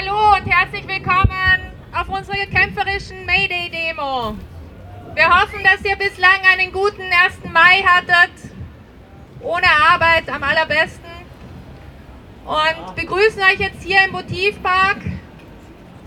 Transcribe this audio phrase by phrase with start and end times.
[0.00, 1.60] Hallo und herzlich willkommen
[1.92, 4.34] auf unserer kämpferischen Mayday-Demo.
[5.14, 7.52] Wir hoffen, dass ihr bislang einen guten 1.
[7.52, 8.32] Mai hattet,
[9.40, 11.10] ohne Arbeit am allerbesten
[12.46, 14.98] und begrüßen euch jetzt hier im Motivpark.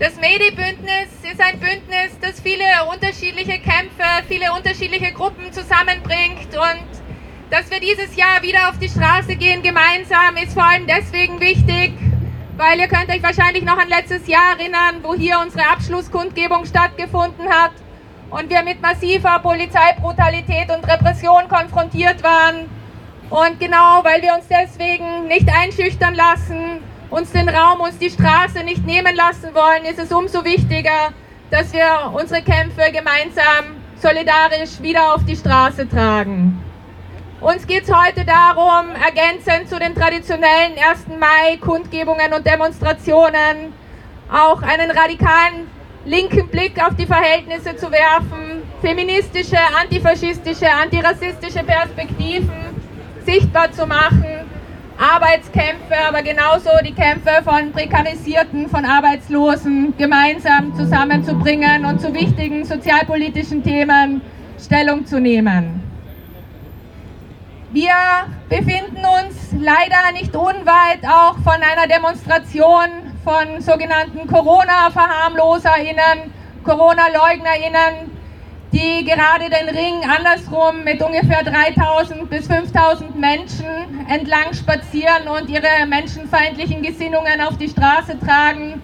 [0.00, 6.88] Das Mayday-Bündnis ist ein Bündnis, das viele unterschiedliche Kämpfe, viele unterschiedliche Gruppen zusammenbringt und
[7.50, 11.92] dass wir dieses Jahr wieder auf die Straße gehen gemeinsam ist vor allem deswegen wichtig,
[12.56, 17.48] weil ihr könnt euch wahrscheinlich noch an letztes Jahr erinnern, wo hier unsere Abschlusskundgebung stattgefunden
[17.48, 17.72] hat
[18.30, 22.68] und wir mit massiver Polizeibrutalität und Repression konfrontiert waren.
[23.30, 28.62] Und genau, weil wir uns deswegen nicht einschüchtern lassen, uns den Raum, uns die Straße
[28.64, 31.12] nicht nehmen lassen wollen, ist es umso wichtiger,
[31.50, 36.63] dass wir unsere Kämpfe gemeinsam solidarisch wieder auf die Straße tragen.
[37.44, 41.08] Uns geht es heute darum, ergänzend zu den traditionellen 1.
[41.20, 43.74] Mai-Kundgebungen und Demonstrationen
[44.32, 45.68] auch einen radikalen
[46.06, 52.50] linken Blick auf die Verhältnisse zu werfen, feministische, antifaschistische, antirassistische Perspektiven
[53.26, 54.24] sichtbar zu machen,
[54.96, 63.62] Arbeitskämpfe, aber genauso die Kämpfe von Prekarisierten, von Arbeitslosen gemeinsam zusammenzubringen und zu wichtigen sozialpolitischen
[63.62, 64.22] Themen
[64.58, 65.93] Stellung zu nehmen.
[67.72, 67.94] Wir
[68.48, 72.88] befinden uns leider nicht unweit auch von einer Demonstration
[73.24, 78.12] von sogenannten Corona-VerharmloserInnen, Corona-LeugnerInnen,
[78.72, 83.66] die gerade den Ring andersrum mit ungefähr 3000 bis 5000 Menschen
[84.08, 88.82] entlang spazieren und ihre menschenfeindlichen Gesinnungen auf die Straße tragen.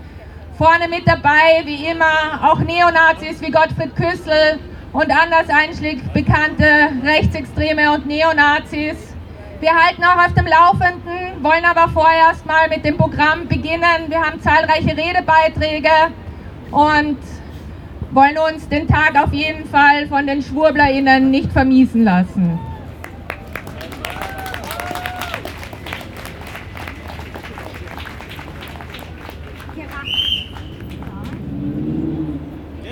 [0.57, 4.59] Vorne mit dabei, wie immer, auch Neonazis wie Gottfried Küssel,
[4.93, 6.65] und anders einschlägig bekannte
[7.05, 9.15] Rechtsextreme und Neonazis.
[9.61, 14.09] Wir halten auch auf dem Laufenden, wollen aber vorerst mal mit dem Programm beginnen.
[14.09, 15.91] Wir haben zahlreiche Redebeiträge
[16.71, 17.19] und
[18.13, 22.59] wollen uns den Tag auf jeden Fall von den SchwurblerInnen nicht vermiesen lassen.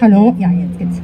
[0.01, 1.03] Hallo, ja, jetzt geht's.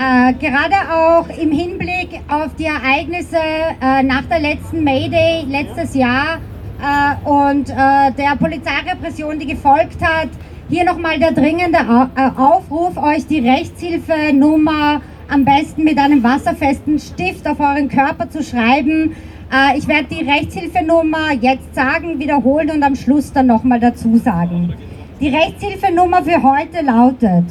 [0.00, 6.38] Äh, gerade auch im Hinblick auf die Ereignisse äh, nach der letzten Mayday letztes Jahr
[6.80, 10.30] äh, und äh, der Polizeirepression, die gefolgt hat,
[10.70, 17.46] hier nochmal der dringende äh, Aufruf, euch die Rechtshilfenummer am besten mit einem wasserfesten Stift
[17.46, 19.14] auf euren Körper zu schreiben.
[19.52, 24.72] Äh, ich werde die Rechtshilfenummer jetzt sagen, wiederholen und am Schluss dann nochmal dazu sagen.
[25.20, 27.44] Die Rechtshilfenummer für heute lautet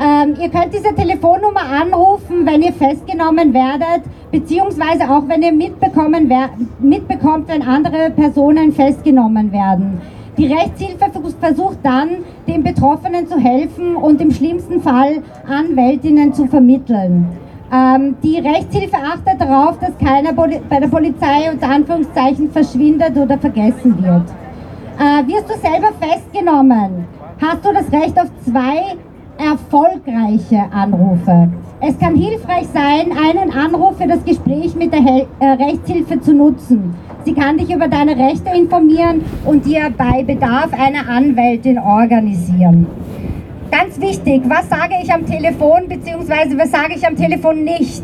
[0.00, 6.32] ähm, ihr könnt diese Telefonnummer anrufen, wenn ihr festgenommen werdet, beziehungsweise auch wenn ihr mitbekommen
[6.78, 10.00] mitbekommt, wenn andere Personen festgenommen werden.
[10.36, 11.10] Die Rechtshilfe
[11.40, 12.10] versucht dann,
[12.46, 17.26] den Betroffenen zu helfen und im schlimmsten Fall Anwältinnen zu vermitteln.
[17.72, 24.00] Ähm, die Rechtshilfe achtet darauf, dass keiner bei der Polizei unter Anführungszeichen verschwindet oder vergessen
[24.00, 24.24] wird.
[24.98, 27.06] Äh, wirst du selber festgenommen,
[27.42, 28.96] hast du das Recht auf zwei
[29.38, 31.48] erfolgreiche Anrufe.
[31.80, 36.94] Es kann hilfreich sein, einen Anruf für das Gespräch mit der äh, Rechtshilfe zu nutzen.
[37.24, 42.86] Sie kann dich über deine Rechte informieren und dir bei Bedarf eine Anwältin organisieren.
[43.70, 46.58] Ganz wichtig, was sage ich am Telefon bzw.
[46.58, 48.02] was sage ich am Telefon nicht?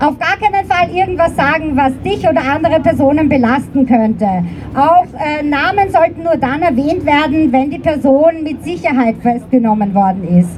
[0.00, 4.44] Auf gar keinen Fall irgendwas sagen, was dich oder andere Personen belasten könnte.
[4.76, 10.38] Auch äh, Namen sollten nur dann erwähnt werden, wenn die Person mit Sicherheit festgenommen worden
[10.38, 10.50] ist.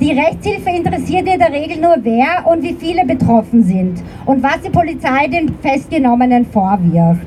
[0.00, 4.62] Die Rechtshilfe interessiert in der Regel nur, wer und wie viele betroffen sind und was
[4.62, 7.26] die Polizei den Festgenommenen vorwirft.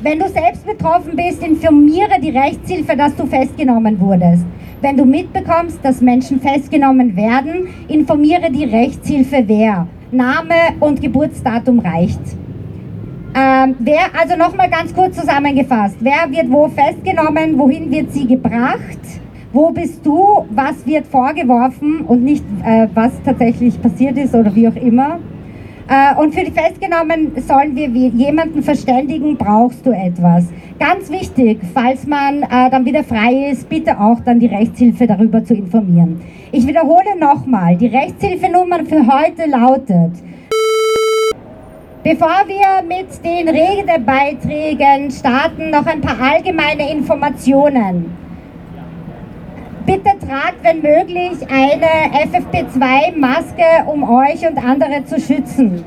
[0.00, 4.46] Wenn du selbst betroffen bist, informiere die Rechtshilfe, dass du festgenommen wurdest.
[4.80, 9.86] Wenn du mitbekommst, dass Menschen festgenommen werden, informiere die Rechtshilfe wer.
[10.12, 12.20] Name und Geburtsdatum reicht.
[13.32, 18.98] Ähm, wer, also nochmal ganz kurz zusammengefasst, wer wird wo festgenommen, wohin wird sie gebracht,
[19.52, 22.00] wo bist du, was wird vorgeworfen?
[22.00, 25.18] Und nicht, äh, was tatsächlich passiert ist oder wie auch immer.
[25.90, 30.44] Äh, und für die Festgenommen sollen wir jemanden verständigen, brauchst du etwas.
[30.78, 35.44] Ganz wichtig, falls man äh, dann wieder frei ist, bitte auch dann die Rechtshilfe darüber
[35.44, 36.20] zu informieren.
[36.52, 40.12] Ich wiederhole nochmal, die Rechtshilfenummer für heute lautet,
[42.02, 48.16] Bevor wir mit den Redebeiträgen starten, noch ein paar allgemeine Informationen.
[49.90, 55.82] Bitte tragt, wenn möglich, eine FFP2-Maske, um euch und andere zu schützen.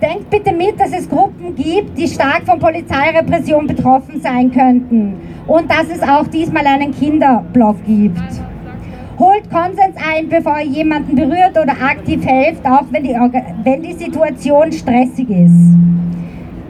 [0.00, 5.70] denkt bitte mit, dass es Gruppen gibt, die stark von Polizeirepression betroffen sein könnten und
[5.70, 8.22] dass es auch diesmal einen Kinderblock gibt.
[9.18, 13.14] Holt Konsens ein, bevor ihr jemanden berührt oder aktiv helft, auch wenn die,
[13.64, 15.76] wenn die Situation stressig ist.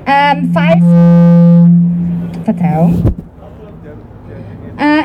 [0.05, 0.83] Ähm, falls.
[2.45, 3.05] Verzeihung.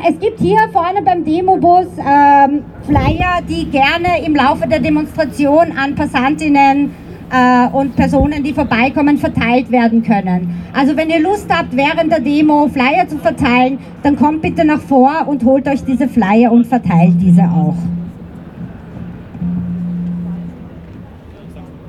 [0.10, 5.96] Es gibt hier vorne beim Demobus ähm, Flyer, die gerne im Laufe der Demonstration an
[5.96, 6.92] Passantinnen
[7.30, 10.64] äh, und Personen, die vorbeikommen, verteilt werden können.
[10.74, 14.80] Also wenn ihr Lust habt, während der Demo Flyer zu verteilen, dann kommt bitte nach
[14.80, 17.76] vor und holt euch diese Flyer und verteilt diese auch.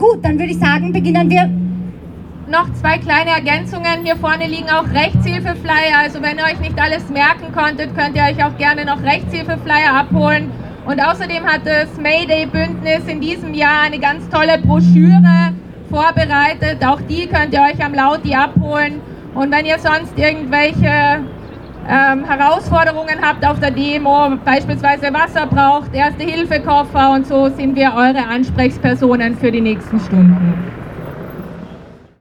[0.00, 1.48] Gut, dann würde ich sagen, beginnen wir
[2.50, 4.04] noch zwei kleine Ergänzungen.
[4.04, 5.98] Hier vorne liegen auch Rechtshilfeflyer.
[6.02, 9.92] Also wenn ihr euch nicht alles merken konntet, könnt ihr euch auch gerne noch Rechtshilfeflyer
[9.92, 10.50] abholen.
[10.86, 15.52] Und außerdem hat das Mayday-Bündnis in diesem Jahr eine ganz tolle Broschüre
[15.90, 16.84] vorbereitet.
[16.86, 19.00] Auch die könnt ihr euch am Lauti abholen.
[19.34, 21.20] Und wenn ihr sonst irgendwelche
[21.86, 28.26] ähm, Herausforderungen habt auf der Demo, beispielsweise Wasser braucht, Erste-Hilfe-Koffer und so, sind wir eure
[28.26, 30.87] Ansprechpersonen für die nächsten Stunden.